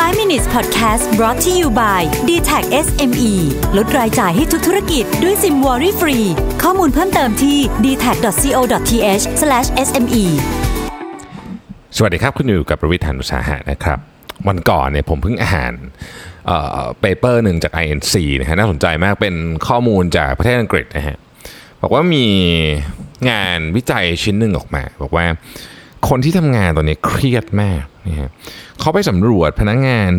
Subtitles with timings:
[0.00, 3.32] 5 minutes podcast brought to you by d t a c SME
[3.76, 6.18] ลดรายจ่ายให้ทุกธุรกิจด้วยซิม Worry Free
[6.62, 9.24] ข้อมูลเพิ่มเติมที่ d t a c c o t h
[9.86, 10.24] s m e
[11.96, 13.98] สวัสดีครับ คุณอยู่กับผมรวิศ หาญอุตสาหะนะครับ
[14.48, 15.74] วันก่อนเนี่ยผมเพิ่งอ่าน
[17.00, 18.14] paper หนึ่งจาก Inc.
[18.40, 19.34] นะฮะน่าสนใจมากเป็น
[19.68, 21.16] ข้อมูลจากประเทศอังกฤษนะฮะ
[21.82, 22.26] บอกว่ามี
[23.30, 25.26] งานวิจัยชิ้นหนึ่งออกมา บอกว่า
[26.08, 28.30] คนที่ทำงานตอนนี้เครียดมากนะฮะ
[28.80, 30.10] เขาไปสำรวจพนักงาน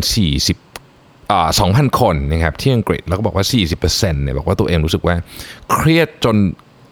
[0.62, 3.46] 40อ่า2,000 คนนะครับที่อังกฤษแล้วก็บอกว่า
[3.80, 5.16] 40%เนี่ยบอกว่าตัวเองรู้สึกว่า
[5.72, 6.36] เครียดจน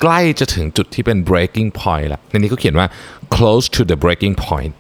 [0.00, 2.86] ใกล้จะถึงจุดที่เป็น breaking point ล้วในนี้เขาเขียนว่า
[3.34, 4.72] close to the breaking point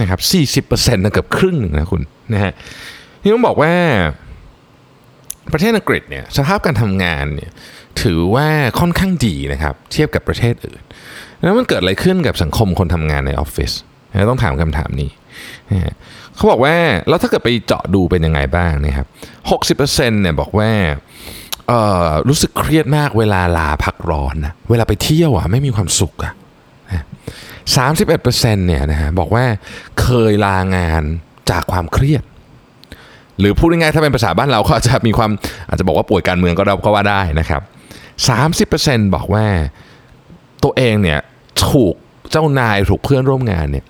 [0.00, 0.20] นะครับ
[0.62, 2.02] 40%นะเกือบครึ่งหนึ่งนะคุณ
[2.32, 2.52] นะฮะ
[3.22, 3.72] นี่ต้องบอกว่า
[5.52, 7.50] ประเทศอังกฤษเนี่ยสภาพการทำงานเนี่ย
[8.02, 8.48] ถือว่า
[8.80, 10.82] ค่อนข้างดีนะครับเทียบกับประเทศอื่น
[11.42, 13.72] แล้วมันเกิดอะไรขึ้นกับสังคมคนทำงานในออฟฟิศ
[14.30, 15.10] ต้องถามคำถามนี้
[16.34, 16.76] เขาบอกว่า
[17.08, 19.06] แล้วถ้าเกิดไปเจาะดูเป็นยังไงบ้างนะครับ
[19.78, 20.70] 60%เนี่ยบอกว่า
[22.28, 26.32] รู้สึกเครียดมากเวลาลาพักร้อนนะเวลาไปเที่ยวอะไม่มีความสุขอะ
[27.86, 29.44] 31%เนี่ยนะฮะบอกว่า
[30.00, 31.02] เคยลางาน
[31.50, 32.22] จากความเครียด
[33.40, 35.30] หรือพูดง่ายๆถ้าเป็นภาษาบ้านเราก็อาจจะมีความ
[35.68, 37.62] อาจจะบอกว่าป่วยการเมืองก็ได้ก็ว่าได้นะครับ
[38.68, 39.44] 30%บอกว่า
[40.64, 41.18] ตัวเองเนี่ย
[41.68, 41.94] ถูก
[42.30, 43.84] เจ้านายถูกเพื่อนร่วมงานเนี่ย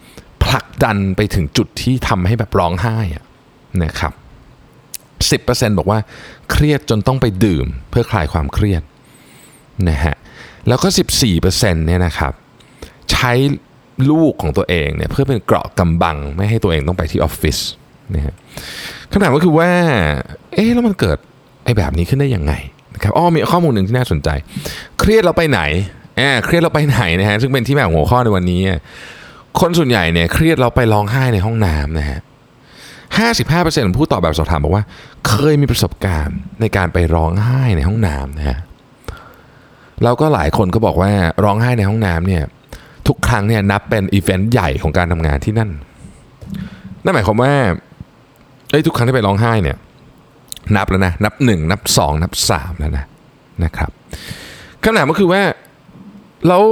[0.44, 2.96] ผลักดันไปถึงจุดที่ทำให้แบบร้องไห้
[3.84, 4.12] นะครับ
[5.30, 5.98] 10%บอกว่า
[6.50, 8.82] เครียดจนต้องไปดื่มเพื่อคลายความเครียด
[9.88, 10.16] นะฮะ
[10.68, 10.88] แล้วก็
[11.36, 12.32] 14%เนี่ยนะครับ
[13.12, 13.32] ใช้
[14.10, 17.58] ลูกของตัวเองเนี่ยเพื่อเป็นเกราะกำบังไม่ให้ตัวเองต้องไปที่ออฟฟิศ
[18.14, 18.34] นะฮะ
[19.12, 19.70] คำถามก็คือว่า
[20.54, 21.18] เอ๊ะแล้วมันเกิด
[21.64, 22.52] ไอ้แบบนี้ขึ้นได้ยังไง
[22.94, 24.28] นะครับอ๋อมีข้อมูลหนึ่งที่น่าสนใจ
[24.98, 25.60] เครียดเราไปไหน
[26.16, 28.60] แอบเครียดเราไปไหนนะฮะซึ่งเป็นที่มาของหัวข้อในวันนี้
[29.60, 32.18] คนส่วนใหญ่เนี่ยเครียดเราไปร้องไห้ในห้องน้ำนะฮะ
[33.18, 34.84] ห้าสิบห้าเปอร์เซ็นต์ของผู้ตอบแบบสอบถามบอกว่า
[35.28, 38.58] เคยมีประสบการณ์ในการไปร้องไห้ในห้องน้ำนะฮะ
[40.02, 41.12] แล้วก็หลายคนก็บอกว่า
[41.44, 42.42] ร้องไห้ในห้องน้ำเนี่ย
[43.08, 45.70] ทุกครั้งเนี่ยนับเป็นอีเวนต์ใหญ่ของการทำงานที่นั่น
[47.04, 47.52] นั่นหมายความว่า
[48.70, 49.76] เอ้ยทุกครั้งที่ไปร้องไห้เนี่ย
[50.76, 53.04] นับแล้วนะนับหนึ่งนับสองนับสามแล้วนะ
[53.64, 53.90] นะครับ
[54.82, 55.42] คำถามก็คือว่า
[56.48, 56.62] แล้ว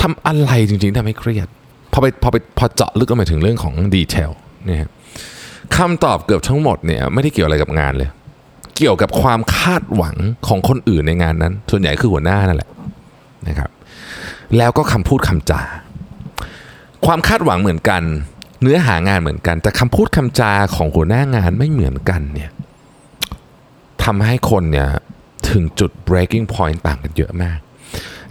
[0.00, 1.48] ทำอะไรจริงๆทำให้เครียด
[1.92, 4.30] พอไปพอไปพอเจาะลึกก็มาถึงเรื่องของดีเทล
[4.64, 4.78] เนี่ย
[5.76, 8.10] คำตอบเกือบทั้งหมดเนี่ยไม่ได้เกี่ยวอะไรกับงานเลย
[8.76, 12.70] เกี่ยวกับความคาดหวังของคนอื่นในงานนั้น ส่วนใหญ่คือหัวหน้านั่นแหละ
[13.48, 13.70] นะครับ
[14.58, 15.60] แล้วก็คำพูดคำจา
[17.06, 18.02] ความคาดหวังเหมือนกัน
[18.62, 22.50] เนื้อหางานเหมือนกัน แต่คำพูดคำจาของหัวหน้างานไม่เหมือนกันเนี่ย
[24.04, 24.88] ทำให้คนเนี่ย
[25.48, 27.58] ถึงจุด breaking point ต่างกันเยอะมาก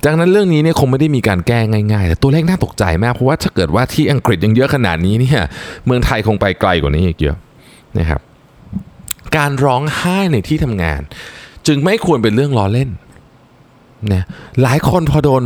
[0.03, 1.59] จากนั้นเรื่องนี้เนี่ยคงไม่ได้มีการแก้
[1.91, 5.41] ง่ายๆ แต่ตัวเลขน่าตกใจมาก เพราะว่าถ้าเกิดว่าที่อังกฤษยังเยอะขนาดนี้เนี่ย
[5.86, 7.38] เมืองไทยคงไปไกลกว่านี้อีกเยอะ
[8.00, 8.22] นะครับ
[9.38, 11.02] การร้องไห้ในที่ทำงาน
[11.68, 12.90] จึงไม่ควรเป็นเรื่องล้อเล่น
[14.14, 14.24] นะ
[14.62, 15.44] หลายคนพอโดน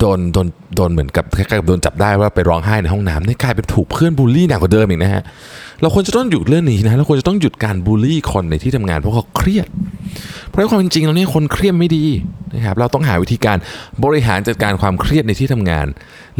[0.00, 5.22] โดนโดนโดนเหมือนกับคล้ายๆกับโดนจับได้ว่าไปร้องไห้ในห้องน้ำนี่กลายเป็นถูกเพื่อนบูลลี่หนักกว่าเดิมอีกนะฮะ
[5.80, 9.68] เราควรจะต้องหยุดเรื่องนี้นะเราควรจะต้องหยุดการบูลลี่คนในที่ทำงานเพราะเขาเครียด
[10.48, 12.04] เพราะความจริงๆแล้วเนี่ยคนเครียดไม่ดี
[12.54, 13.56] นะครับเราต้องหาวิธีการ
[14.04, 15.86] บริหารจัดการความเครียดในที่ทำงาน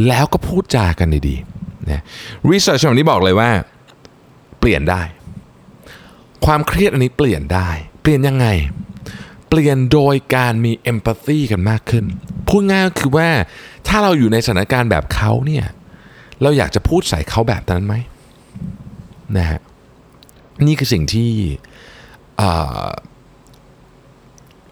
[0.07, 2.01] แล้วก็พูดจากันดีๆนะ
[2.49, 3.49] รีเสิร์ชแบบนี้บอกเลยว่า
[4.59, 5.01] เปลี่ยนได้
[6.45, 7.69] ความเครียดอันนี้เปลี่ยนได้
[8.01, 8.47] เปลี่ยนยังไง
[9.49, 12.05] เปลี่ยนโดยการมี empathy กันมากขึ้น
[12.53, 13.27] พูดง่ายก็คือว่า
[13.87, 15.65] ถ้าเราอยู่ในสถานการณ์แบบเขาเนี่ย
[16.41, 17.95] เราอยากจะพูดใส่เขาแบบนั้นไหม
[19.37, 19.59] นะฮะ
[20.67, 21.29] นี่คือสิ่งที่
[22.37, 22.49] เอ่
[22.85, 22.87] อ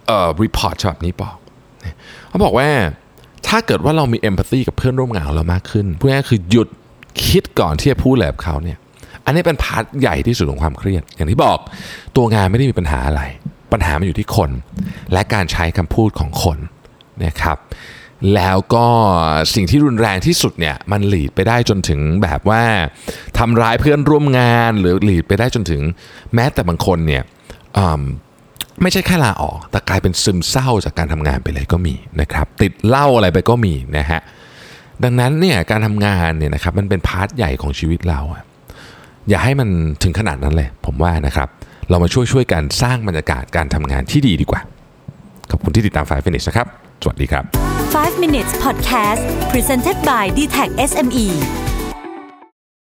[0.07, 1.35] เอ่อ report ฉบับนี้บอก
[2.29, 2.69] เขาบอกว่า
[3.47, 6.67] ถ้าเกิดว่าเรามี empathy กับเพื่อนร่วมงานของเรามากขึ้นพูดง่ายคือหยุด
[7.25, 8.77] คิดก่อนที่จะพูดอะไรกับเขาเนี่ย
[9.25, 11.57] อันนี้เป็นพาร์ทใหญ่ที่สุดของความเครียด อย่างที่บอก
[12.15, 13.21] ตัวงานไม่ได้มีปัญหาอะไร
[13.73, 14.49] ปัญหามันอยู่ที่คน
[15.13, 16.57] และการใช้คำพูดของคน
[17.25, 17.57] นะครับ
[18.35, 18.87] แล้วก็
[19.53, 22.63] สิ่งที่รุนแรงที่สุดเนี่ยมันหลีดไปได้จนถึงแบบว่า
[23.37, 25.81] ทำร้ายเพื่อนร่วมงาน หรือหลีดไปได้จนถึง
[26.33, 27.23] แม้แต่บางคนเนี่ย
[28.81, 34.21] ไม่ใช่แค่ลาออก แต่กลายเป็นซึมเศร้าจากการทำงานไปเลยก็มีนะครับติดเหล้าอะไรไปก็มีนะฮะ
[35.03, 38.19] ดังนั้นเนี่ยการทำงานเนี่ยนะครับมันเป็นพาร์ทใหญ่ของชีวิตเรา
[39.29, 39.69] อย่าให้มัน
[40.03, 41.49] ถึงขนาดนั้นเลย ผมว่านะครับ
[41.89, 44.61] เรามาช่วยช่วยกันสร้างบรรยากาศการทำงานที่ดีดีกว่า
[45.61, 46.67] อบคุณที่ติดตาม5 Minutes นะครับ
[47.03, 47.43] สวัสดีครับ
[47.93, 49.21] 5 minutes podcast
[49.51, 51.25] presented by d t a c SME